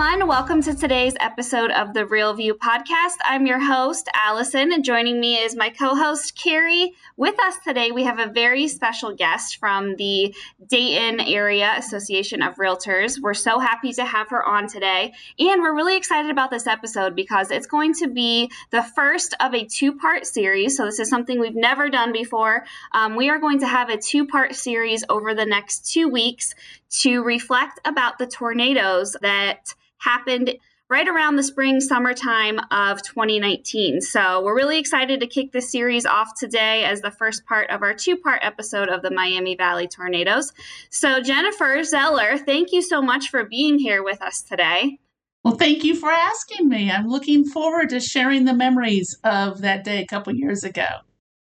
[0.00, 0.28] Everyone.
[0.28, 3.16] Welcome to today's episode of the Real View podcast.
[3.22, 6.94] I'm your host, Allison, and joining me is my co host, Carrie.
[7.18, 10.34] With us today, we have a very special guest from the
[10.68, 13.20] Dayton Area Association of Realtors.
[13.20, 17.14] We're so happy to have her on today, and we're really excited about this episode
[17.14, 20.78] because it's going to be the first of a two part series.
[20.78, 22.64] So, this is something we've never done before.
[22.92, 26.54] Um, we are going to have a two part series over the next two weeks
[27.00, 30.54] to reflect about the tornadoes that happened
[30.90, 34.00] right around the spring summertime of 2019.
[34.00, 37.82] So we're really excited to kick this series off today as the first part of
[37.82, 40.52] our two part episode of the Miami Valley tornadoes.
[40.90, 44.98] So, Jennifer Zeller, thank you so much for being here with us today.
[45.44, 46.90] Well, thank you for asking me.
[46.90, 50.88] I'm looking forward to sharing the memories of that day a couple years ago.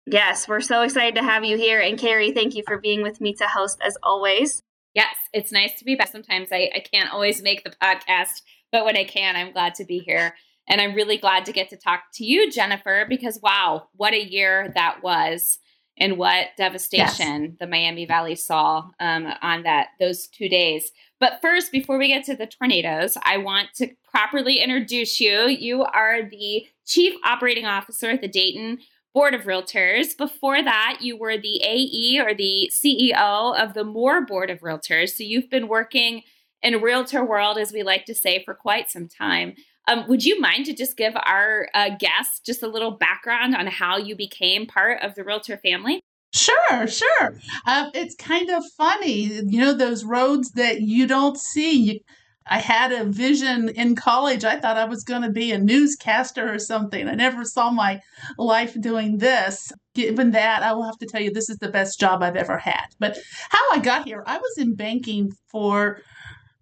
[0.06, 1.80] Yes, we're so excited to have you here.
[1.80, 4.62] And Carrie, thank you for being with me to host as always.
[4.94, 6.08] Yes, it's nice to be back.
[6.08, 9.84] Sometimes I, I can't always make the podcast, but when I can, I'm glad to
[9.84, 10.34] be here.
[10.68, 14.24] And I'm really glad to get to talk to you, Jennifer, because wow, what a
[14.24, 15.58] year that was
[15.98, 17.52] and what devastation yes.
[17.60, 20.90] the Miami Valley saw um, on that those two days.
[21.18, 25.48] But first, before we get to the tornadoes, I want to properly introduce you.
[25.48, 28.78] You are the Chief Operating Officer at the Dayton
[29.14, 30.16] board of realtors.
[30.16, 35.10] Before that, you were the AE or the CEO of the Moore board of realtors.
[35.10, 36.22] So you've been working
[36.62, 39.54] in realtor world, as we like to say, for quite some time.
[39.88, 43.66] Um, would you mind to just give our uh, guests just a little background on
[43.66, 46.00] how you became part of the realtor family?
[46.32, 47.34] Sure, sure.
[47.66, 51.76] Uh, it's kind of funny, you know, those roads that you don't see.
[51.76, 52.00] You,
[52.46, 54.44] I had a vision in college.
[54.44, 57.06] I thought I was going to be a newscaster or something.
[57.06, 58.00] I never saw my
[58.38, 59.72] life doing this.
[59.94, 62.58] Given that, I will have to tell you, this is the best job I've ever
[62.58, 62.86] had.
[62.98, 63.18] But
[63.50, 66.00] how I got here, I was in banking for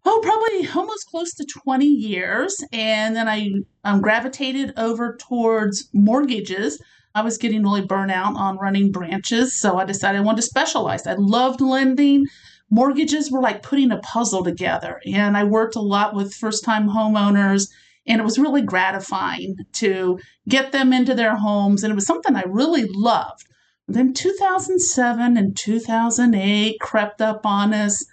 [0.04, 2.56] oh, probably almost close to 20 years.
[2.72, 3.50] And then I
[3.84, 6.80] um, gravitated over towards mortgages.
[7.14, 9.58] I was getting really burnout on running branches.
[9.60, 11.06] So I decided I wanted to specialize.
[11.06, 12.26] I loved lending
[12.70, 15.00] mortgages were like putting a puzzle together.
[15.06, 17.68] And I worked a lot with first time homeowners,
[18.06, 20.18] and it was really gratifying to
[20.48, 21.82] get them into their homes.
[21.82, 23.44] And it was something I really loved.
[23.86, 28.04] Then 2007 and 2008 crept up on us.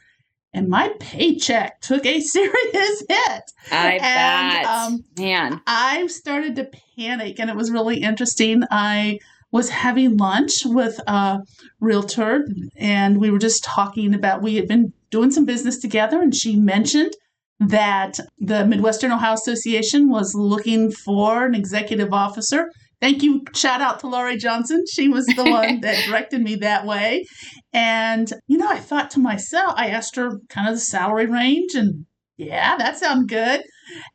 [0.53, 3.51] And my paycheck took a serious hit.
[3.71, 4.65] I and, bet.
[4.65, 5.61] Um, Man.
[5.67, 8.63] I started to panic, and it was really interesting.
[8.71, 9.19] I
[9.55, 11.39] was having lunch with a
[11.79, 12.45] realtor
[12.75, 16.57] and we were just talking about we had been doing some business together and she
[16.57, 17.13] mentioned
[17.61, 22.69] that the Midwestern Ohio Association was looking for an executive officer.
[22.99, 23.45] Thank you.
[23.53, 24.83] Shout out to Laurie Johnson.
[24.91, 27.23] She was the one that directed me that way.
[27.71, 31.75] And, you know, I thought to myself, I asked her kind of the salary range,
[31.75, 32.05] and
[32.35, 33.61] yeah, that sounds good.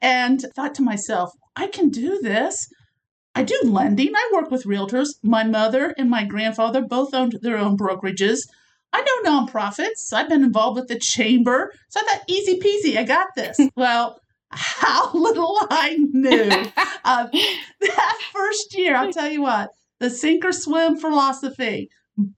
[0.02, 2.68] And thought to myself, I can do this.
[3.34, 4.14] I do lending.
[4.14, 5.08] I work with realtors.
[5.22, 8.40] My mother and my grandfather both owned their own brokerages.
[8.92, 10.12] I know nonprofits.
[10.12, 11.72] I've been involved with the chamber.
[11.88, 13.58] So I thought, easy peasy, I got this.
[13.76, 14.20] well,
[14.50, 16.50] how little I knew.
[17.04, 17.28] uh,
[17.80, 19.70] that first year, I'll tell you what,
[20.00, 21.88] the sink or swim philosophy.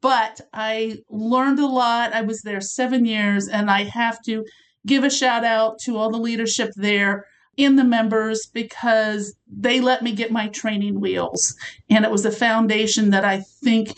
[0.00, 2.12] But I learned a lot.
[2.12, 4.44] I was there seven years, and I have to
[4.86, 7.24] give a shout out to all the leadership there
[7.56, 11.54] in the members because they let me get my training wheels.
[11.90, 13.94] And it was a foundation that I think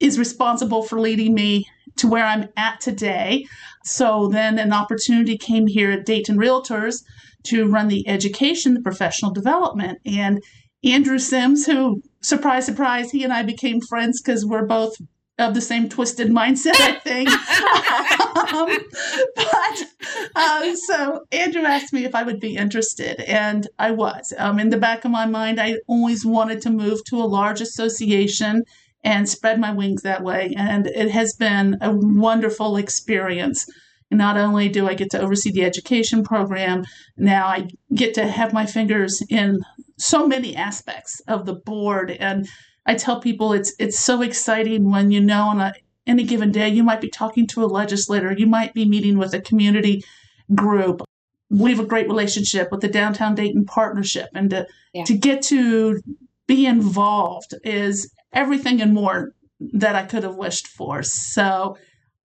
[0.00, 1.66] is responsible for leading me
[1.96, 3.46] to where I'm at today.
[3.84, 7.02] So then an opportunity came here at Dayton Realtors
[7.44, 9.98] to run the education, the professional development.
[10.06, 10.42] And
[10.84, 14.96] Andrew Sims, who, surprise, surprise, he and I became friends because we're both
[15.38, 17.28] of the same twisted mindset, I think.
[18.54, 18.78] um,
[19.36, 24.32] but um, so Andrew asked me if I would be interested, and I was.
[24.38, 27.60] Um, in the back of my mind, I always wanted to move to a large
[27.60, 28.64] association
[29.04, 30.52] and spread my wings that way.
[30.56, 33.66] And it has been a wonderful experience.
[34.10, 36.84] not only do I get to oversee the education program,
[37.16, 39.58] now I get to have my fingers in
[39.98, 42.48] so many aspects of the board and
[42.88, 45.72] I tell people it's it's so exciting when you know on a
[46.06, 49.34] any given day you might be talking to a legislator, you might be meeting with
[49.34, 50.02] a community
[50.54, 51.02] group.
[51.50, 55.04] we have a great relationship with the Downtown Dayton Partnership, and to Yeah.
[55.04, 56.00] to get to
[56.46, 59.32] be involved is everything and more
[59.72, 61.02] that I could have wished for.
[61.02, 61.78] So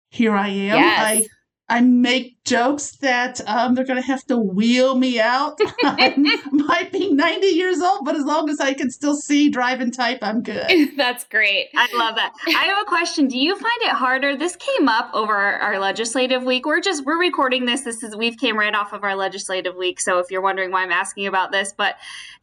[0.10, 0.78] here I am.
[0.80, 1.00] Yes.
[1.00, 1.28] I
[1.72, 5.58] I make jokes that um, they're going to have to wheel me out.
[5.84, 6.14] I
[6.52, 9.94] might be 90 years old, but as long as I can still see, drive, and
[9.94, 10.68] type, I'm good.
[10.98, 11.70] That's great.
[11.74, 12.34] I love that.
[12.46, 13.30] I have a question.
[13.30, 14.36] Do you find it harder?
[14.36, 16.66] This came up over our, our legislative week.
[16.66, 17.84] We're just we're recording this.
[17.84, 20.02] This is we've came right off of our legislative week.
[20.02, 21.96] So if you're wondering why I'm asking about this, but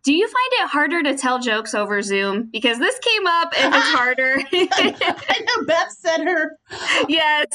[0.05, 2.49] do you find it harder to tell jokes over Zoom?
[2.51, 4.41] Because this came up and it's harder.
[4.53, 6.57] I know Beth said her
[7.09, 7.47] yes.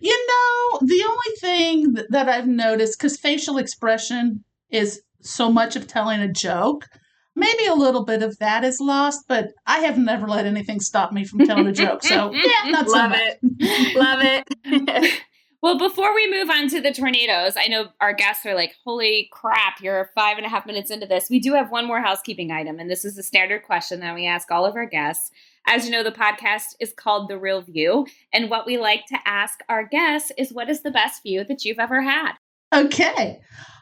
[0.00, 5.86] You know, the only thing that I've noticed, because facial expression is so much of
[5.86, 6.86] telling a joke,
[7.34, 11.12] maybe a little bit of that is lost, but I have never let anything stop
[11.12, 12.02] me from telling a joke.
[12.02, 13.20] So, yeah, not so Love much.
[13.20, 13.96] it.
[13.96, 15.20] Love it.
[15.60, 19.28] Well, before we move on to the tornadoes, I know our guests are like, holy
[19.32, 21.26] crap, you're five and a half minutes into this.
[21.28, 24.24] We do have one more housekeeping item, and this is a standard question that we
[24.24, 25.32] ask all of our guests.
[25.70, 28.06] As you know, the podcast is called The Real View.
[28.32, 31.62] And what we like to ask our guests is what is the best view that
[31.62, 32.32] you've ever had?
[32.74, 33.38] Okay.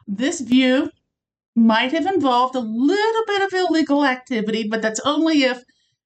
[0.09, 0.91] This view
[1.55, 5.63] might have involved a little bit of illegal activity, but that's only if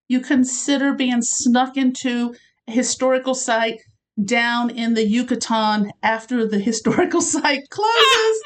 [0.07, 2.35] you consider being snuck into
[2.69, 3.81] a historical site
[4.25, 8.43] down in the Yucatan after the historical site closes.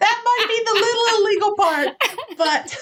[0.00, 1.88] that might be the little illegal part,
[2.36, 2.76] but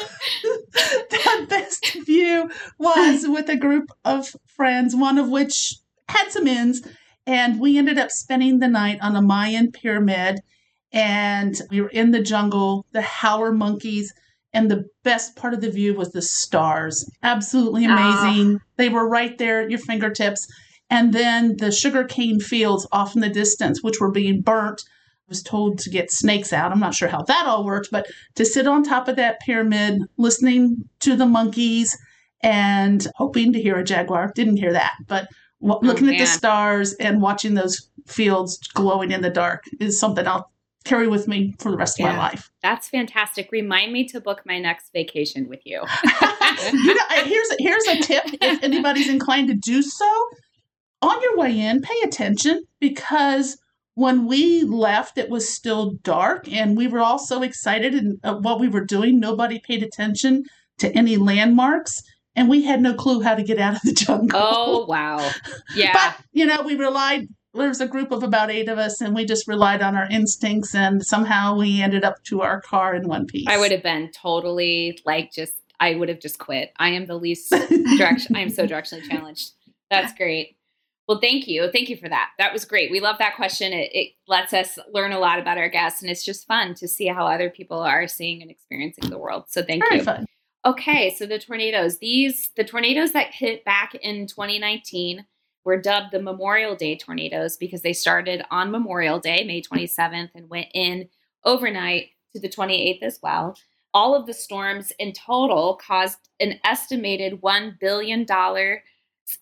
[1.11, 5.75] the best view was with a group of friends, one of which
[6.09, 6.83] had some ins,
[7.27, 10.41] and we ended up spending the night on a Mayan pyramid.
[10.93, 14.13] And we were in the jungle, the howler monkeys,
[14.53, 17.11] and the best part of the view was the stars.
[17.25, 18.23] Absolutely Ah.
[18.25, 18.61] amazing.
[18.77, 20.47] They were right there at your fingertips.
[20.91, 24.83] And then the sugarcane fields off in the distance, which were being burnt.
[24.87, 26.71] I was told to get snakes out.
[26.71, 30.03] I'm not sure how that all worked, but to sit on top of that pyramid,
[30.19, 31.97] listening to the monkeys
[32.43, 34.33] and hoping to hear a jaguar.
[34.35, 35.29] Didn't hear that, but
[35.63, 39.65] w- oh, looking at the Oh, stars and watching those fields glowing in the dark
[39.81, 40.51] is something I'll
[40.85, 42.51] carry with me for the rest of my life.
[42.63, 43.49] That's fantastic.
[43.51, 45.83] Remind me to book my next vacation with you.
[46.73, 50.27] you know, here's a, here's a tip if anybody's inclined to do so.
[51.05, 53.59] On your way in, pay attention because
[53.95, 58.37] when we left, it was still dark, and we were all so excited and uh,
[58.37, 59.21] what we were doing.
[59.21, 60.45] Nobody paid attention
[60.79, 62.03] to any landmarks,
[62.35, 64.41] and we had no clue how to get out of the jungle.
[64.43, 65.31] oh, wow.
[65.77, 65.93] Yeah.
[65.93, 67.29] But you know, we relied.
[67.53, 70.09] There was a group of about eight of us, and we just relied on our
[70.11, 73.47] instincts, and somehow we ended up to our car in one piece.
[73.47, 76.73] I would have been totally like just I would have just quit.
[76.79, 77.51] I am the least
[77.99, 79.51] direction I am so directionally challenged.
[79.91, 80.57] That's great.
[81.07, 81.71] Well, thank you.
[81.71, 82.31] Thank you for that.
[82.39, 82.91] That was great.
[82.91, 83.73] We love that question.
[83.73, 86.89] It, it lets us learn a lot about our guests, and it's just fun to
[86.89, 89.45] see how other people are seeing and experiencing the world.
[89.49, 90.05] So, thank Very you.
[90.05, 90.27] fun.
[90.67, 91.99] Okay, so the tornadoes.
[91.99, 95.27] These the tornadoes that hit back in 2019
[95.65, 100.49] were dubbed the Memorial Day tornadoes because they started on Memorial Day, May 27th, and
[100.49, 101.09] went in
[101.45, 103.57] overnight to the 28th as well.
[103.93, 108.27] All of the storms in total caused an estimated $1 billion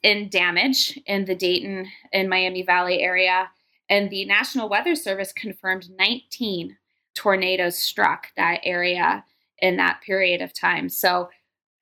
[0.03, 3.51] in damage in the Dayton and Miami Valley area.
[3.89, 6.77] And the National Weather Service confirmed 19
[7.15, 9.25] tornadoes struck that area
[9.59, 10.89] in that period of time.
[10.89, 11.29] So,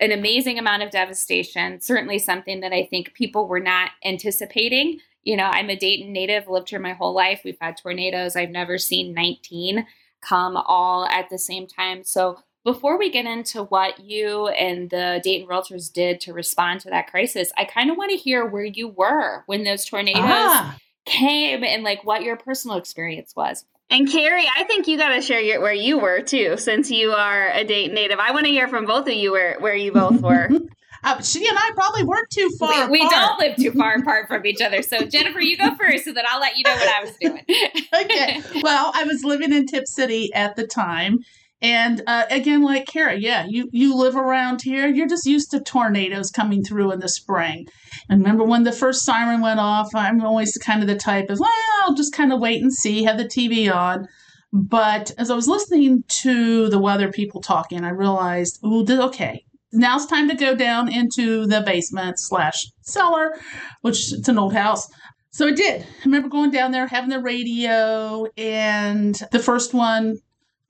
[0.00, 4.98] an amazing amount of devastation, certainly something that I think people were not anticipating.
[5.24, 7.42] You know, I'm a Dayton native, lived here my whole life.
[7.44, 8.34] We've had tornadoes.
[8.34, 9.86] I've never seen 19
[10.22, 12.02] come all at the same time.
[12.02, 16.90] So, before we get into what you and the Dayton Realtors did to respond to
[16.90, 20.76] that crisis, I kind of want to hear where you were when those tornadoes Ah,
[21.06, 23.64] came and like what your personal experience was.
[23.88, 27.10] And Carrie, I think you got to share your, where you were too, since you
[27.10, 28.20] are a Dayton native.
[28.20, 30.48] I want to hear from both of you where, where you both were.
[31.02, 32.86] uh, she and I probably weren't too far.
[32.86, 33.14] we, we apart.
[33.14, 34.82] don't live too far apart from each other.
[34.82, 37.44] So Jennifer, you go first, so that I'll let you know what I was doing.
[38.04, 38.60] okay.
[38.62, 41.24] Well, I was living in Tipp City at the time.
[41.62, 44.86] And uh, again, like Kara, yeah, you, you live around here.
[44.88, 47.66] You're just used to tornadoes coming through in the spring.
[48.08, 51.38] And remember when the first siren went off, I'm always kind of the type of,
[51.38, 51.50] well,
[51.82, 54.06] I'll just kind of wait and see, have the TV on.
[54.52, 59.96] But as I was listening to the weather people talking, I realized, oh, okay, now
[59.96, 63.38] it's time to go down into the basement slash cellar,
[63.82, 64.88] which it's an old house.
[65.30, 65.82] So I did.
[65.82, 70.16] I remember going down there, having the radio, and the first one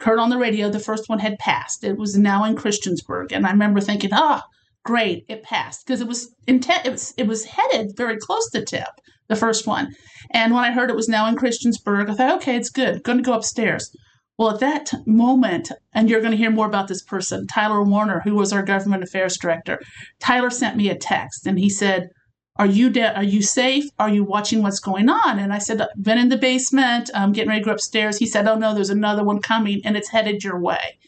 [0.01, 1.85] heard on the radio, the first one had passed.
[1.85, 4.45] It was now in Christiansburg, and I remember thinking, ah,
[4.85, 6.87] great, it passed because it was intent.
[6.87, 8.89] It was it was headed very close to Tipp.
[9.29, 9.95] The first one,
[10.33, 13.03] and when I heard it was now in Christiansburg, I thought, okay, it's good.
[13.05, 13.91] going to go upstairs.
[14.41, 18.21] Well, at that moment, and you're going to hear more about this person, Tyler Warner,
[18.25, 19.79] who was our government affairs director.
[20.19, 22.09] Tyler sent me a text and he said,
[22.57, 23.85] are you de- are you safe?
[23.99, 25.39] Are you watching what's going on?
[25.39, 28.19] And I said, been in the basement, I'm getting ready to go upstairs.
[28.19, 30.99] He said, oh no, there's another one coming and it's headed your way.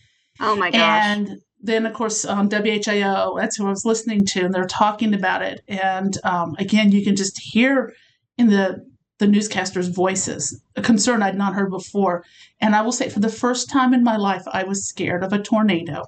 [0.40, 0.80] Oh my gosh.
[0.80, 5.14] And then, of course, on WHIO, that's who I was listening to, and they're talking
[5.14, 5.62] about it.
[5.68, 7.92] And um, again, you can just hear
[8.36, 8.84] in the
[9.18, 12.24] the newscasters' voices, a concern I'd not heard before.
[12.60, 15.32] And I will say, for the first time in my life, I was scared of
[15.32, 16.06] a tornado.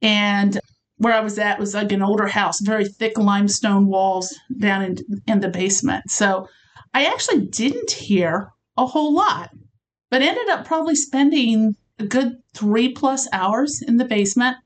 [0.00, 0.58] And
[1.02, 4.98] where I was at was like an older house, very thick limestone walls down in,
[5.26, 6.10] in the basement.
[6.10, 6.48] So
[6.94, 9.50] I actually didn't hear a whole lot,
[10.10, 14.56] but ended up probably spending a good three plus hours in the basement.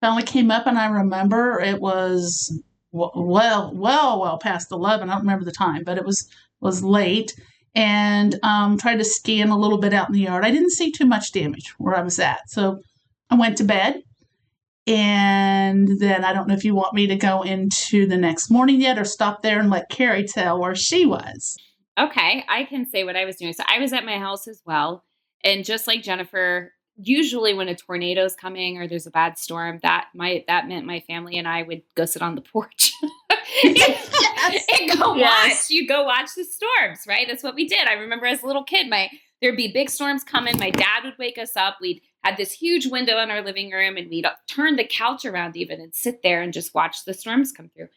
[0.00, 2.52] Finally came up, and I remember it was
[2.92, 5.08] well, well, well past 11.
[5.08, 6.28] I don't remember the time, but it was
[6.60, 7.34] was late
[7.74, 10.44] and um, tried to scan a little bit out in the yard.
[10.44, 12.48] I didn't see too much damage where I was at.
[12.50, 12.80] So
[13.30, 14.02] I went to bed.
[14.88, 18.80] And then I don't know if you want me to go into the next morning
[18.80, 21.58] yet or stop there and let Carrie tell where she was.
[21.98, 23.52] Okay, I can say what I was doing.
[23.52, 25.04] So I was at my house as well.
[25.44, 29.78] And just like Jennifer, usually when a tornado is coming or there's a bad storm,
[29.82, 32.92] that my that meant my family and I would go sit on the porch
[33.62, 34.66] yes.
[34.80, 35.50] and go yes.
[35.50, 35.70] watch.
[35.70, 37.26] You go watch the storms, right?
[37.28, 37.86] That's what we did.
[37.86, 39.10] I remember as a little kid, my
[39.42, 40.58] there'd be big storms coming.
[40.58, 41.76] My dad would wake us up.
[41.80, 45.56] We'd had this huge window in our living room, and we'd turn the couch around
[45.56, 47.88] even and sit there and just watch the storms come through.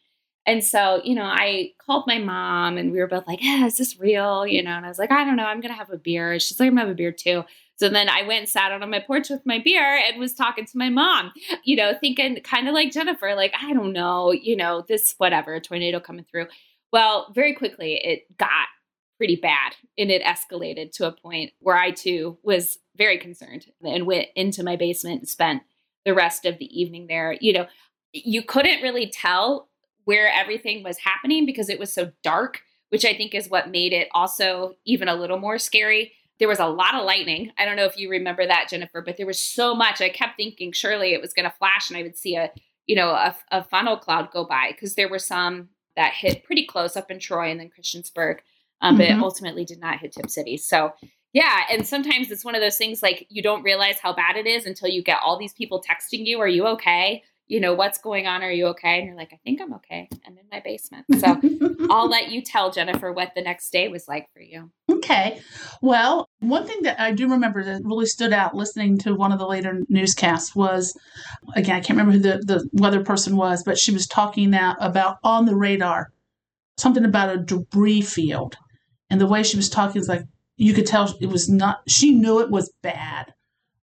[0.45, 3.77] And so, you know, I called my mom and we were both like, yeah, is
[3.77, 4.47] this real?
[4.47, 6.39] You know, and I was like, I don't know, I'm going to have a beer.
[6.39, 7.43] She's like, I'm going to have a beer too.
[7.75, 10.33] So then I went and sat out on my porch with my beer and was
[10.33, 11.31] talking to my mom,
[11.63, 15.59] you know, thinking kind of like Jennifer, like, I don't know, you know, this whatever,
[15.59, 16.47] tornado coming through.
[16.91, 18.67] Well, very quickly it got
[19.21, 24.07] pretty bad and it escalated to a point where I too was very concerned and
[24.07, 25.61] went into my basement and spent
[26.05, 27.37] the rest of the evening there.
[27.39, 27.67] You know,
[28.13, 29.69] you couldn't really tell
[30.05, 33.93] where everything was happening because it was so dark, which I think is what made
[33.93, 37.51] it also even a little more scary there was a lot of lightning.
[37.59, 40.01] I don't know if you remember that, Jennifer, but there was so much.
[40.01, 42.49] I kept thinking surely it was going to flash and I would see a,
[42.87, 46.65] you know, a, a funnel cloud go by because there were some that hit pretty
[46.65, 48.39] close up in Troy and then Christiansburg,
[48.81, 49.19] um, mm-hmm.
[49.19, 50.57] but ultimately did not hit Tipp City.
[50.57, 50.93] So,
[51.33, 51.61] yeah.
[51.71, 54.65] And sometimes it's one of those things like you don't realize how bad it is
[54.65, 57.23] until you get all these people texting you, Are you okay?
[57.51, 58.43] you know, what's going on?
[58.43, 58.99] Are you okay?
[58.99, 60.07] And you're like, I think I'm okay.
[60.25, 61.05] I'm in my basement.
[61.19, 61.37] So
[61.89, 64.71] I'll let you tell Jennifer what the next day was like for you.
[64.89, 65.41] Okay.
[65.81, 69.39] Well, one thing that I do remember that really stood out listening to one of
[69.39, 70.97] the later newscasts was
[71.53, 74.77] again, I can't remember who the, the weather person was, but she was talking now
[74.79, 76.13] about on the radar,
[76.77, 78.55] something about a debris field.
[79.11, 80.23] And the way she was talking is like
[80.57, 83.33] you could tell it was not she knew it was bad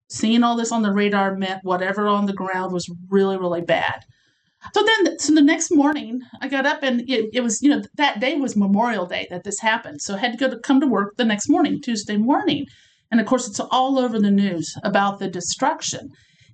[0.08, 4.04] seeing all this on the radar meant whatever on the ground was really, really bad.
[4.74, 7.82] So then, so the next morning, I got up and it, it, was, you know,
[7.94, 10.02] that day was Memorial Day that this happened.
[10.02, 12.66] So I had to go to come to work the next morning, Tuesday morning.
[13.10, 16.10] And of course, it's all over the news about the destruction.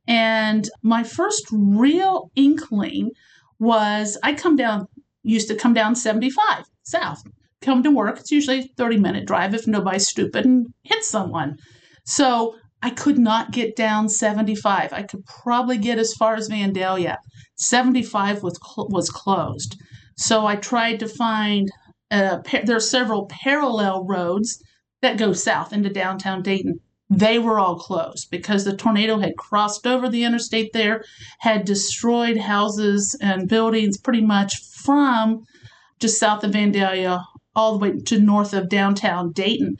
[0.06, 3.12] And my first real inkling
[3.58, 4.86] was I come down,
[5.22, 7.22] used to come down 75 south,
[7.64, 8.18] come to work.
[8.18, 11.56] It's usually a 30 minute drive if nobody's stupid and hits someone.
[12.04, 14.92] So I could not get down 75.
[14.92, 17.16] I could probably get as far as Vandalia.
[17.56, 19.80] 75 was cl- was closed.
[20.16, 21.70] So I tried to find
[22.10, 24.62] uh, there are several parallel roads
[25.00, 26.78] that go south into downtown Dayton.
[27.10, 31.04] They were all closed because the tornado had crossed over the interstate there,
[31.40, 35.44] had destroyed houses and buildings pretty much from
[36.00, 37.24] just south of Vandalia
[37.56, 39.76] all the way to north of downtown Dayton.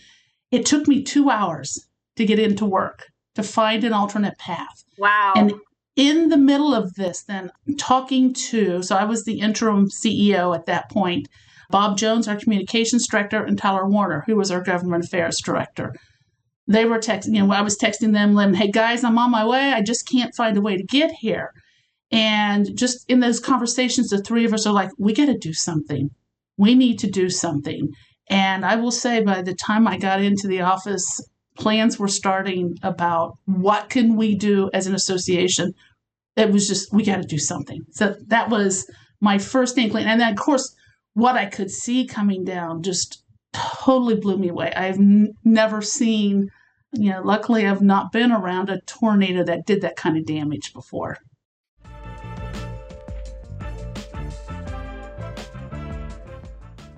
[0.50, 4.84] It took me two hours to get into work, to find an alternate path.
[4.98, 5.34] Wow.
[5.36, 5.54] And
[5.96, 10.66] in the middle of this, then talking to, so I was the interim CEO at
[10.66, 11.28] that point,
[11.70, 15.94] Bob Jones, our communications director, and Tyler Warner, who was our government affairs director.
[16.66, 19.46] They were texting, you know, I was texting them, letting, hey guys, I'm on my
[19.46, 19.72] way.
[19.72, 21.52] I just can't find a way to get here.
[22.10, 25.52] And just in those conversations, the three of us are like, we got to do
[25.52, 26.10] something.
[26.56, 27.88] We need to do something.
[28.30, 31.20] And I will say, by the time I got into the office
[31.56, 35.72] plans were starting about what can we do as an association.
[36.36, 37.82] It was just we got to do something.
[37.92, 40.74] So that was my first inkling and then of course
[41.14, 44.72] what i could see coming down just totally blew me away.
[44.76, 46.50] I've n- never seen
[46.92, 50.72] you know luckily i've not been around a tornado that did that kind of damage
[50.72, 51.18] before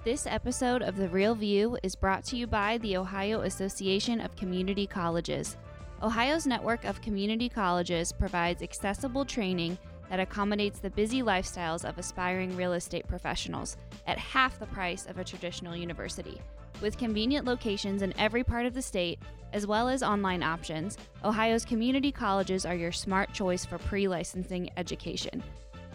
[0.07, 4.37] This episode of The Real View is brought to you by the Ohio Association of
[4.37, 5.57] Community Colleges.
[6.01, 9.77] Ohio's network of community colleges provides accessible training
[10.09, 15.19] that accommodates the busy lifestyles of aspiring real estate professionals at half the price of
[15.19, 16.41] a traditional university.
[16.81, 19.19] With convenient locations in every part of the state,
[19.53, 24.71] as well as online options, Ohio's community colleges are your smart choice for pre licensing
[24.77, 25.43] education.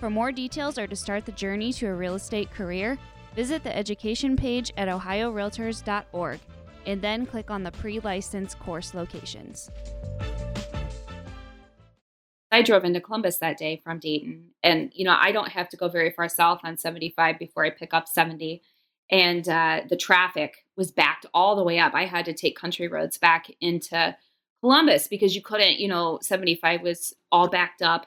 [0.01, 2.97] For more details or to start the journey to a real estate career,
[3.35, 6.39] visit the education page at ohiorealtors.org
[6.85, 9.69] and then click on the pre license course locations.
[12.51, 14.49] I drove into Columbus that day from Dayton.
[14.61, 17.69] And, you know, I don't have to go very far south on 75 before I
[17.69, 18.61] pick up 70.
[19.09, 21.93] And uh, the traffic was backed all the way up.
[21.93, 24.15] I had to take country roads back into
[24.61, 28.05] Columbus because you couldn't, you know, 75 was all backed up.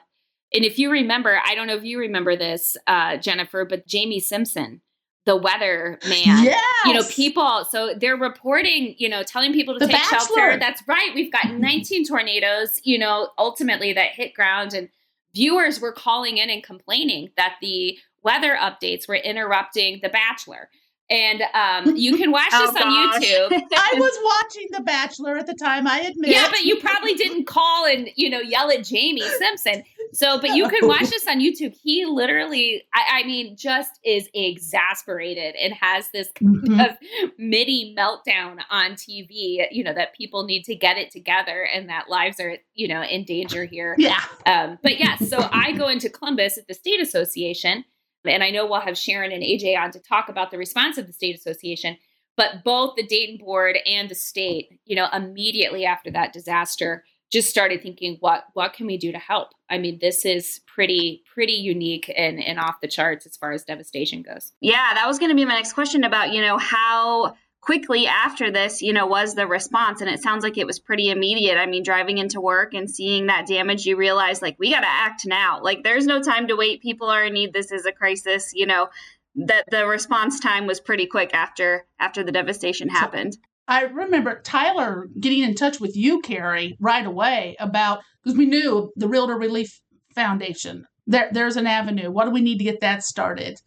[0.53, 4.19] And if you remember, I don't know if you remember this, uh, Jennifer, but Jamie
[4.19, 4.81] Simpson
[5.25, 6.43] the weather man.
[6.43, 6.63] Yes.
[6.85, 10.19] You know, people, so they're reporting, you know, telling people to The take Bachelor.
[10.37, 10.59] shelter.
[10.59, 11.09] That's right.
[11.15, 14.73] We've got 19 tornadoes, you know, ultimately that hit ground.
[14.73, 14.89] And
[15.33, 20.69] viewers were calling in and complaining that the weather updates were interrupting The Bachelor.
[21.09, 23.21] And um, you can watch Oh, this on gosh.
[23.23, 23.51] YouTube.
[23.75, 26.31] I was watching The Bachelor at the time, I admit.
[26.31, 29.83] Yeah, but you probably didn't call and you know yell at Jamie Simpson.
[30.15, 31.75] So, but you can watch this on YouTube.
[31.83, 36.89] He literally, I, I mean, just is exasperated and has this kind Mhm.
[36.89, 36.97] of
[37.37, 39.67] midi meltdown on TV.
[39.71, 43.03] You know that people need to get it together and that lives are you know
[43.03, 43.95] in danger here.
[43.97, 44.21] Yeah.
[44.45, 47.83] Um, but yes, so I go into Columbus at the state association,
[48.25, 51.07] and I know we'll have Sharon and AJ on to talk about the response of
[51.07, 51.97] the state association.
[52.37, 57.49] But both the Dayton board and the state, you know, immediately after that disaster, just
[57.49, 59.49] started thinking, what what can we do to help?
[59.69, 63.63] I mean, this is pretty pretty unique and and off the charts as far as
[63.63, 64.53] devastation goes.
[64.61, 68.51] Yeah, that was going to be my next question about, you know, how quickly after
[68.51, 69.99] this, you know, was the response?
[69.99, 71.57] And it sounds like it was pretty immediate.
[71.57, 74.87] I mean, driving into work and seeing that damage, you realize like we got to
[74.87, 75.59] act now.
[75.61, 76.81] Like there's no time to wait.
[76.81, 77.53] People are in need.
[77.53, 78.89] This is a crisis, you know.
[79.37, 83.37] That the response time was pretty quick after after the devastation happened.
[83.67, 88.91] I remember Tyler getting in touch with you, Carrie, right away about because we knew
[88.95, 89.79] the Realtor Relief
[90.13, 90.85] Foundation.
[91.07, 92.11] There, there's an avenue.
[92.11, 93.59] What do we need to get that started?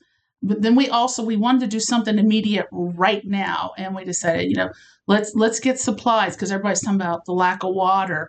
[0.42, 4.48] But then we also we wanted to do something immediate right now, and we decided,
[4.48, 4.70] you know,
[5.08, 8.28] let's let's get supplies because everybody's talking about the lack of water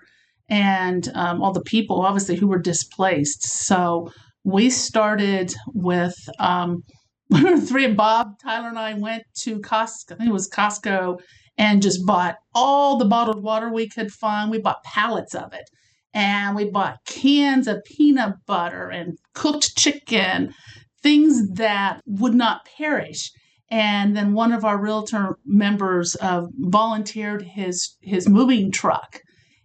[0.50, 3.44] and um, all the people obviously who were displaced.
[3.44, 4.12] So
[4.44, 6.84] we started with um,
[7.68, 10.14] three and Bob, Tyler, and I went to Costco.
[10.14, 11.20] I think it was Costco
[11.60, 14.50] and just bought all the bottled water we could find.
[14.50, 15.70] We bought pallets of it.
[16.14, 20.56] And we bought cans of peanut butter and cooked chicken,
[21.04, 23.32] things that would not perish.
[23.70, 29.20] And then one of our realtor members uh, volunteered his his moving truck,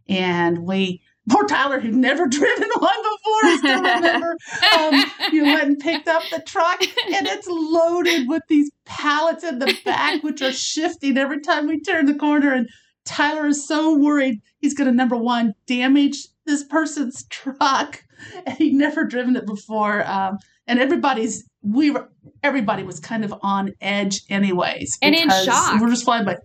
[0.07, 3.45] and we poor Tyler who'd never driven one before.
[3.45, 4.37] I still remember
[4.79, 9.59] um, you went and picked up the truck, and it's loaded with these pallets in
[9.59, 12.53] the back, which are shifting every time we turn the corner.
[12.53, 12.69] And
[13.05, 18.05] Tyler is so worried he's going to number one damage this person's truck,
[18.47, 20.07] and he'd never driven it before.
[20.07, 22.09] Um, and everybody's we were
[22.43, 25.81] everybody was kind of on edge, anyways, And in shock.
[25.81, 26.37] We're just flying by,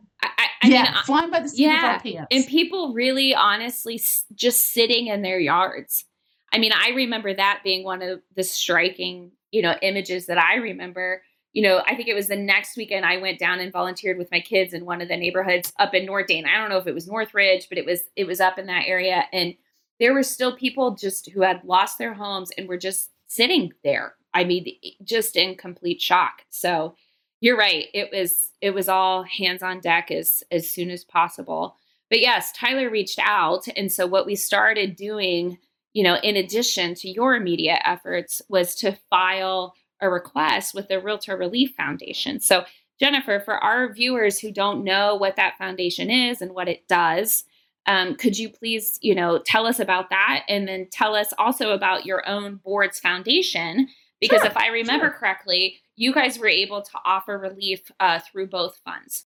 [0.62, 2.28] I, yeah, mean, flying by the seat of yeah, our pants.
[2.32, 4.02] and people really honestly
[4.36, 6.06] just sitting in their yards.
[6.52, 10.56] I mean i remember that being one of the striking you know images that i
[10.56, 11.22] remember.
[11.54, 14.32] You know i think it was the next weekend i went down and volunteered with
[14.32, 16.86] my kids in one of the neighborhoods up in north dayton i don't know if
[16.86, 19.56] it was northridge but it was it was up in that area and
[20.00, 24.16] there were still people just who had lost their homes and were just sitting there.
[24.34, 24.66] I mean
[25.04, 26.44] just in complete shock.
[26.50, 26.96] So
[27.42, 27.88] you're right.
[27.94, 31.76] It was it was all hands on deck as as soon as possible.
[32.10, 33.68] But yes tyler reached out.
[33.76, 35.58] And so what we started doing
[35.94, 41.00] you know in addition to your immediate efforts was to file a request with the
[41.00, 42.40] realtor relief foundation.
[42.40, 42.66] So
[43.00, 47.46] jennifer for our viewers who don't know what that foundation is and what it does
[47.86, 50.44] um, could you please you know tell us about that?
[50.48, 53.88] And then tell us also about your own board's foundation
[54.22, 55.18] because Sure, if i remember sure.
[55.18, 59.26] correctly you guys were able to offer relief uh, through both funds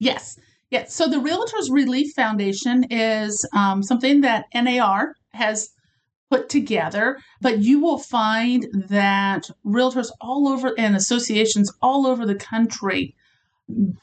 [0.00, 0.38] Yes.
[0.70, 0.94] Yes.
[0.94, 5.70] So the Realtors Relief Foundation is um, something that NAR has
[6.30, 12.36] put together, but you will find that realtors all over and associations all over the
[12.36, 13.14] country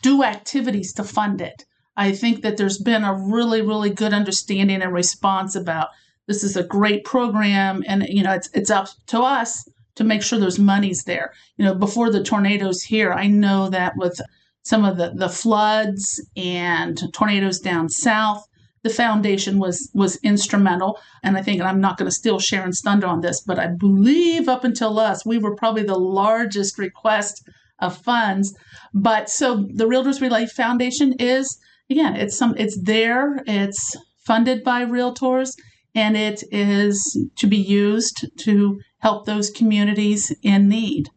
[0.01, 1.65] do activities to fund it.
[1.95, 5.87] I think that there's been a really, really good understanding and response about
[6.27, 10.23] this is a great program, and you know it's it's up to us to make
[10.23, 11.33] sure there's money's there.
[11.57, 14.19] You know, before the tornadoes here, I know that with
[14.63, 18.45] some of the, the floods and tornadoes down south,
[18.83, 20.99] the foundation was was instrumental.
[21.23, 23.67] And I think, and I'm not going to steal Sharon's thunder on this, but I
[23.67, 27.43] believe up until us, we were probably the largest request
[27.79, 28.55] of funds.
[28.93, 34.85] But so the Realtors Relief Foundation is again, it's some it's there, it's funded by
[34.85, 35.55] realtors,
[35.95, 41.09] and it is to be used to help those communities in need.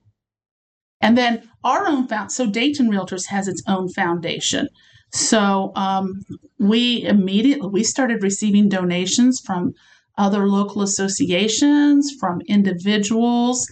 [1.01, 4.69] And then our own found so Dayton Realtors has its own foundation.
[5.13, 6.23] So um,
[6.59, 9.73] we immediately we started receiving donations from
[10.17, 13.67] other local associations, from individuals.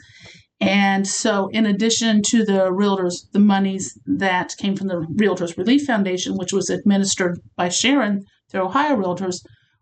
[0.61, 5.85] And so, in addition to the realtors, the monies that came from the Realtors Relief
[5.85, 9.37] Foundation, which was administered by Sharon through Ohio Realtors,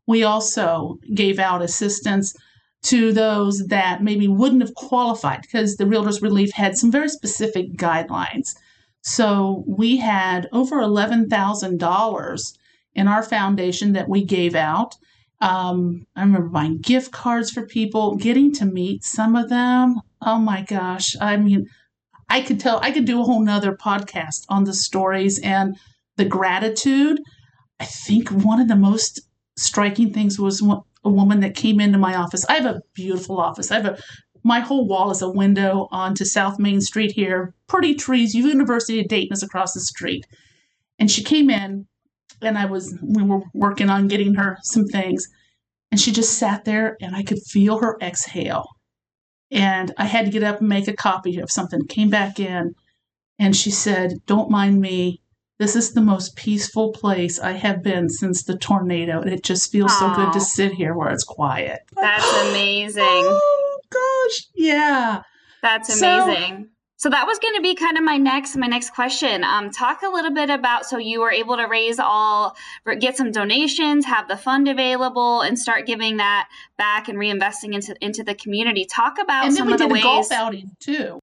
[0.06, 2.34] we also gave out assistance
[2.84, 7.72] to those that maybe wouldn't have qualified because the Realtors Relief had some very specific
[7.72, 8.54] guidelines.
[9.02, 12.58] So we had over $11,000
[12.94, 14.96] in our foundation that we gave out.
[15.40, 20.00] Um, I remember buying gift cards for people, getting to meet some of them.
[20.22, 21.14] Oh my gosh.
[21.20, 21.66] I mean,
[22.28, 25.76] I could tell, I could do a whole nother podcast on the stories and
[26.16, 27.20] the gratitude.
[27.78, 29.20] I think one of the most
[29.56, 30.62] striking things was
[31.04, 32.44] a woman that came into my office.
[32.48, 33.70] I have a beautiful office.
[33.70, 33.98] I have a
[34.46, 37.52] my whole wall is a window onto South Main Street here.
[37.66, 38.32] Pretty trees.
[38.32, 40.24] University of Dayton is across the street.
[41.00, 41.88] And she came in
[42.40, 45.26] and I was we were working on getting her some things.
[45.90, 48.66] And she just sat there and I could feel her exhale.
[49.50, 51.84] And I had to get up and make a copy of something.
[51.88, 52.72] Came back in
[53.40, 55.22] and she said, Don't mind me.
[55.58, 59.20] This is the most peaceful place I have been since the tornado.
[59.20, 59.98] And it just feels Aww.
[59.98, 61.80] so good to sit here where it's quiet.
[61.94, 63.02] That's amazing.
[63.04, 64.46] oh, gosh.
[64.54, 65.22] Yeah.
[65.62, 66.64] That's amazing.
[66.64, 69.44] So, so that was going to be kind of my next my next question.
[69.44, 72.56] Um, talk a little bit about so you were able to raise all
[73.00, 77.94] get some donations, have the fund available, and start giving that back and reinvesting into
[78.00, 78.86] into the community.
[78.86, 80.02] Talk about some of the ways.
[80.02, 81.20] golf outing too.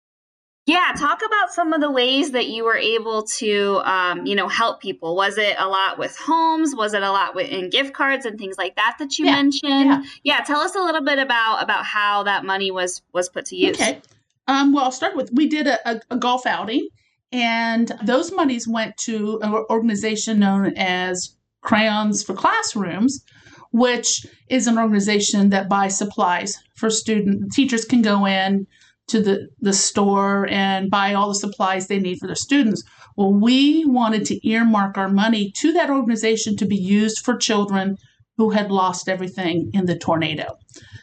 [0.66, 4.48] Yeah, talk about some of the ways that you were able to, um, you know,
[4.48, 5.14] help people.
[5.14, 6.74] Was it a lot with homes?
[6.74, 9.32] Was it a lot with in gift cards and things like that that you yeah,
[9.34, 9.86] mentioned?
[9.86, 10.04] Yeah.
[10.24, 13.58] yeah, tell us a little bit about about how that money was was put to
[13.58, 13.76] use.
[13.76, 14.02] Okay.
[14.48, 16.88] Um, well, I'll start with we did a, a, a golf outing,
[17.34, 23.22] and those monies went to an organization known as Crayons for Classrooms,
[23.72, 28.66] which is an organization that buys supplies for student teachers can go in
[29.08, 32.84] to the, the store and buy all the supplies they need for their students.
[33.16, 37.98] Well, we wanted to earmark our money to that organization to be used for children
[38.38, 40.58] who had lost everything in the tornado.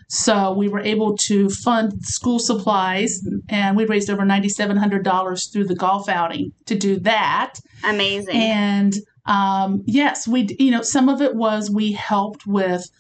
[0.09, 5.77] So we were able to fund school supplies, and we raised over $9,700 through the
[5.77, 7.55] golf outing to do that.
[7.85, 8.35] Amazing.
[8.35, 8.95] And
[9.27, 12.91] um, yes, we, you know, some of it was we helped with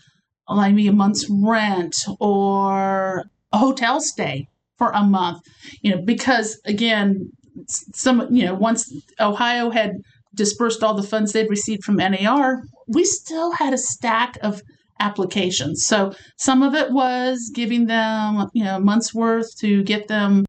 [0.48, 4.48] like, maybe a month's rent or a hotel stay
[4.80, 5.42] for a month,
[5.82, 7.30] you know, because again,
[7.66, 8.90] some, you know, once
[9.20, 9.92] Ohio had
[10.34, 14.62] dispersed all the funds they'd received from NAR, we still had a stack of
[14.98, 15.84] applications.
[15.84, 20.46] So some of it was giving them, you know, months worth to get them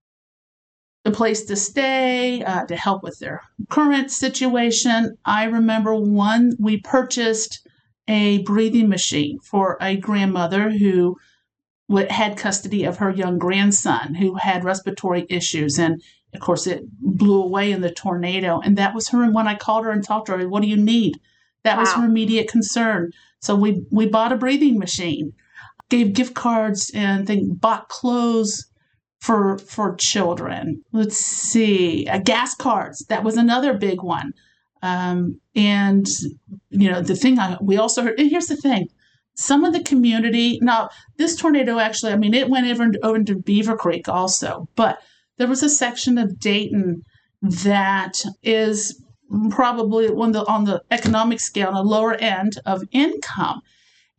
[1.03, 5.17] a place to stay, uh, to help with their current situation.
[5.25, 7.67] I remember one, we purchased
[8.07, 11.17] a breathing machine for a grandmother who
[11.97, 15.77] had custody of her young grandson who had respiratory issues.
[15.77, 16.01] And
[16.34, 18.60] of course, it blew away in the tornado.
[18.60, 19.23] And that was her.
[19.23, 21.19] And when I called her and talked to her, what do you need?
[21.63, 21.82] That wow.
[21.82, 23.12] was her immediate concern.
[23.39, 25.34] So we, we bought a breathing machine,
[25.89, 28.71] gave gift cards, and think bought clothes
[29.21, 30.84] for for children.
[30.91, 33.06] Let's see, uh, gas cards.
[33.08, 34.34] That was another big one.
[34.82, 36.08] Um, and
[36.71, 38.19] you know the thing I, we also heard.
[38.19, 38.89] And here's the thing:
[39.41, 43.36] some of the community now this tornado actually i mean it went over, over into
[43.36, 44.99] beavercreek also but
[45.38, 47.04] there was a section of dayton
[47.41, 49.01] that is
[49.49, 53.62] probably one the, on the economic scale on the lower end of income.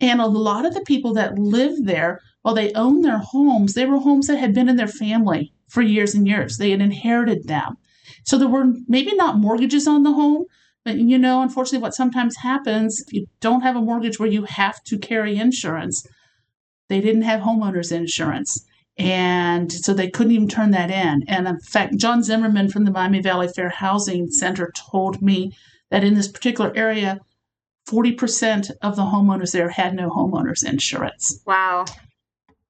[0.01, 3.87] And a lot of the people that live there while they own their homes they
[3.87, 6.59] were homes that had been in their family for years and years.
[6.59, 7.77] They had inherited them.
[8.25, 10.45] So there were maybe not mortgages on the home
[10.85, 14.45] but you know, unfortunately, what sometimes happens if you don't have a mortgage where you
[14.45, 16.07] have to carry insurance,
[16.89, 18.65] they didn't have homeowners insurance.
[18.99, 21.23] And so they couldn't even turn that in.
[21.27, 25.53] And in fact, John Zimmerman from the Miami Valley Fair Housing Center told me
[25.91, 27.19] that in this particular area,
[27.89, 31.41] 40% of the homeowners there had no homeowners insurance.
[31.47, 31.87] Wow.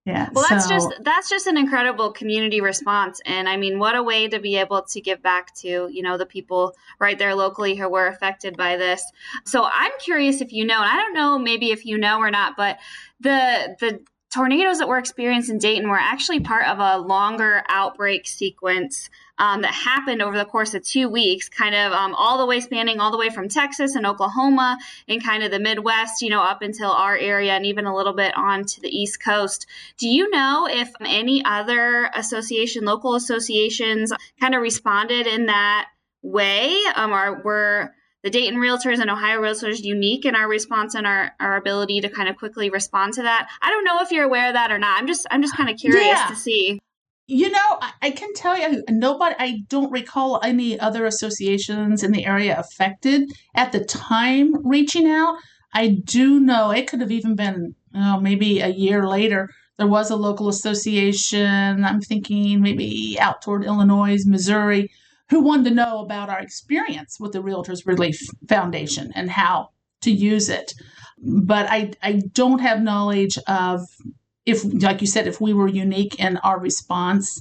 [0.04, 0.30] Yeah.
[0.32, 4.26] Well, that's just that's just an incredible community response, and I mean, what a way
[4.26, 7.88] to be able to give back to you know the people right there locally who
[7.88, 9.04] were affected by this.
[9.44, 12.32] So I'm curious if you know, and I don't know maybe if you know or
[12.32, 12.78] not, but
[13.20, 14.00] the the
[14.32, 19.62] tornadoes that were experienced in Dayton were actually part of a longer outbreak sequence um,
[19.62, 22.98] that happened over the course of two weeks, kind of um, all the way spanning
[22.98, 26.62] all the way from Texas and Oklahoma and kind of the Midwest, you know, up
[26.62, 29.66] until our area and even a little bit on to the East Coast.
[29.98, 35.88] Do you know if any other association, local associations, kind of responded in that
[36.22, 36.80] way?
[36.94, 41.32] Um, or were the Dayton Realtors and Ohio Realtors unique in our response and our,
[41.40, 43.48] our ability to kind of quickly respond to that?
[43.60, 44.98] I don't know if you're aware of that or not.
[44.98, 46.26] I'm just I'm just kind of curious Yeah.
[46.28, 46.80] to see.
[47.28, 52.12] You know, I, I can tell you, nobody, I don't recall any other associations in
[52.12, 55.36] the area affected at the time reaching out.
[55.72, 59.48] I do know it could have even been oh, maybe a year later.
[59.78, 64.90] There was a local association, I'm thinking maybe out toward Illinois, Missouri,
[65.32, 69.70] who wanted to know about our experience with the Realtors Relief Foundation and how
[70.02, 70.74] to use it.
[71.18, 73.80] But I, I don't have knowledge of
[74.44, 77.40] if, like you said, if we were unique in our response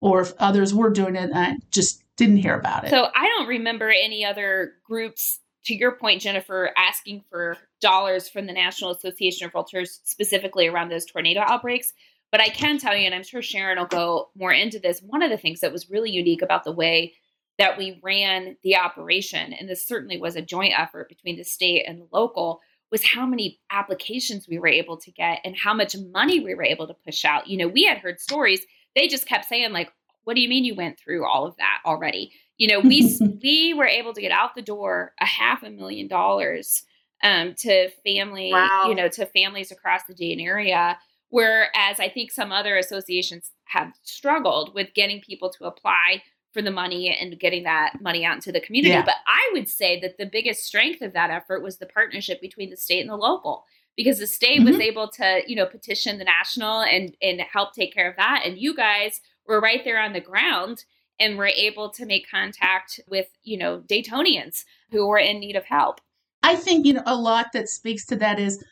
[0.00, 2.90] or if others were doing it, I just didn't hear about it.
[2.90, 8.46] So I don't remember any other groups, to your point, Jennifer, asking for dollars from
[8.46, 11.92] the National Association of Realtors specifically around those tornado outbreaks.
[12.32, 15.22] But I can tell you, and I'm sure Sharon will go more into this, one
[15.22, 17.14] of the things that was really unique about the way
[17.58, 21.84] that we ran the operation, and this certainly was a joint effort between the state
[21.86, 22.60] and the local,
[22.90, 26.64] was how many applications we were able to get and how much money we were
[26.64, 27.46] able to push out.
[27.46, 28.60] You know, we had heard stories,
[28.94, 29.90] they just kept saying, like,
[30.24, 32.32] what do you mean you went through all of that already?
[32.58, 36.08] You know, we we were able to get out the door a half a million
[36.08, 36.84] dollars
[37.22, 38.86] um, to family, Wow.
[38.88, 40.98] you know, to families across the Dayton area.
[41.30, 46.70] Whereas I think some other associations have struggled with getting people to apply for the
[46.70, 48.94] money and getting that money out into the community.
[48.94, 49.04] Yeah.
[49.04, 52.70] But I would say that the biggest strength of that effort was the partnership between
[52.70, 53.64] the state and the local.
[53.96, 54.82] Because the state was Mhm.
[54.82, 58.42] able to, you know, petition the national and and help take care of that.
[58.44, 60.84] And you guys were right there on the ground
[61.18, 65.64] and were able to make contact with, you know, Daytonians who were in need of
[65.64, 66.00] help.
[66.42, 68.62] I think you know a lot that speaks to that is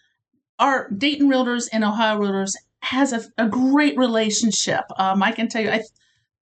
[0.58, 4.84] our Dayton Realtors and Ohio Realtors has a, a great relationship.
[4.98, 5.82] Um, I can tell you, I,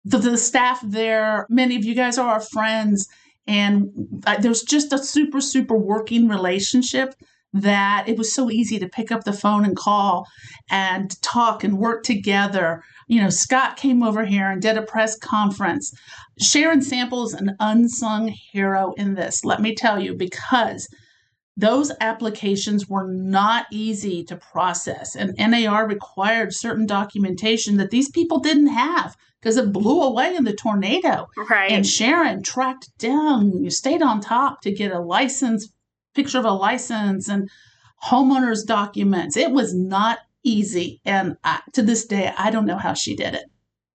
[0.06, 3.08] the, the staff there, many of you guys are our friends,
[3.48, 3.90] and
[4.26, 7.16] uh, there's just a super super working relationship
[7.52, 10.28] that it was so easy to pick up the phone and call
[10.70, 12.84] and talk and work together.
[13.08, 15.92] You know, Scott came over here and did a press conference.
[16.40, 20.88] Sharon Sample is an unsung hero in this, let me tell you, because
[21.60, 28.40] those applications were not easy to process, and NAR required certain documentation that these people
[28.40, 31.28] didn't have because it blew away in the tornado.
[31.50, 31.72] Right.
[31.72, 35.70] And Sharon tracked down, you stayed on top to get a license,
[36.14, 37.50] picture of a license, and
[38.06, 39.36] homeowners documents.
[39.36, 43.34] It was not easy, and I, to this day, I don't know how she did
[43.34, 43.46] it,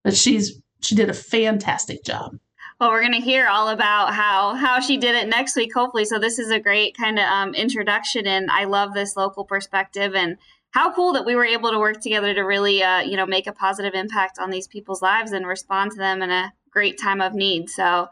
[0.03, 2.37] but she's she did a fantastic job.
[2.81, 6.05] Well, we're going to hear all about how how she did it next week, hopefully.
[6.05, 10.15] So this is a great kind of um, introduction, and I love this local perspective
[10.17, 10.39] and
[10.71, 13.47] how cool that we were able to work together to really, uh, you know, make
[13.47, 17.21] a positive impact on these people's lives and respond to them in a great time
[17.21, 17.71] of need.
[17.71, 18.09] So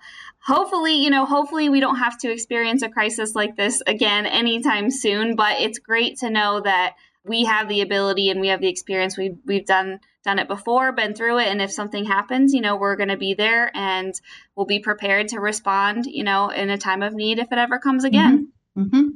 [0.46, 4.92] hopefully, you know, hopefully we don't have to experience a crisis like this again anytime
[4.92, 5.34] soon.
[5.34, 9.16] But it's great to know that we have the ability and we have the experience.
[9.16, 12.76] We've we've done done it before, been through it, and if something happens, you know,
[12.76, 14.14] we're going to be there and
[14.54, 17.78] we'll be prepared to respond, you know, in a time of need if it ever
[17.78, 18.52] comes again.
[18.74, 19.08] hmm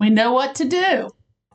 [0.00, 1.10] We know what to do.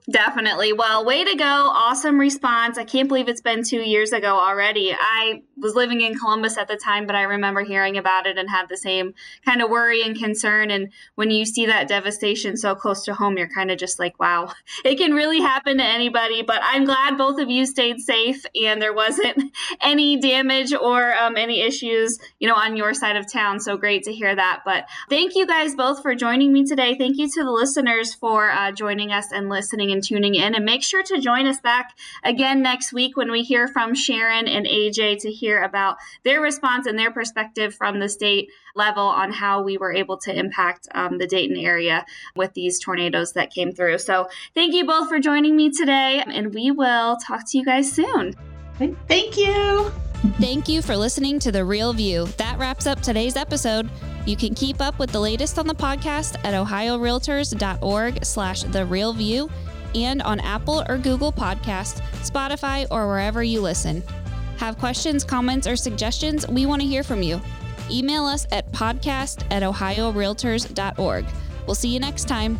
[0.09, 0.73] Definitely.
[0.73, 1.45] Well, way to go.
[1.45, 2.79] Awesome response.
[2.79, 4.95] I can't believe it's been two years ago already.
[4.99, 8.49] I was living in Columbus at the time, but I remember hearing about it and
[8.49, 9.13] had the same
[9.45, 10.71] kind of worry and concern.
[10.71, 14.19] And when you see that devastation so close to home, you're kind of just like,
[14.19, 14.51] wow,
[14.85, 16.41] it can really happen to anybody.
[16.41, 21.37] But I'm glad both of you stayed safe and there wasn't any damage or um,
[21.37, 23.59] any issues, you know, on your side of town.
[23.59, 24.61] So great to hear that.
[24.65, 26.95] But thank you guys both for joining me today.
[26.97, 29.47] Thank you to the listeners for uh, joining us and
[29.91, 30.56] listening and tuning in.
[30.56, 34.47] And make sure to join us back again next week when we hear from Sharon
[34.47, 39.32] and AJ to hear about their response and their perspective from the state level on
[39.32, 43.71] how we were able to impact um, the Dayton area with these tornadoes that came
[43.71, 43.97] through.
[43.97, 47.91] So thank you both for joining me today, and we will talk to you guys
[47.91, 48.34] soon.
[49.08, 49.91] Thank you.
[50.39, 52.25] Thank you for listening to The Real View.
[52.38, 53.89] That wraps up today's episode.
[54.25, 59.13] You can keep up with the latest on the podcast at ohiorealtors.org slash The Real
[59.13, 59.49] View.
[59.95, 64.04] And on Apple or Google Podcasts, Spotify, or wherever you listen.
[64.58, 66.47] Have questions, comments, or suggestions?
[66.47, 67.41] We want to hear from you.
[67.89, 71.25] Email us at podcast at ohiorealtors.org.
[71.65, 72.60] We'll see you next time.